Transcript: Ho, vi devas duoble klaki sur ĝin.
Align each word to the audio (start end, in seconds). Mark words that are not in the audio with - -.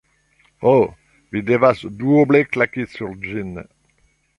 Ho, 0.63 0.71
vi 1.35 1.43
devas 1.51 1.85
duoble 2.01 2.45
klaki 2.57 2.91
sur 2.97 3.17
ĝin. 3.29 3.59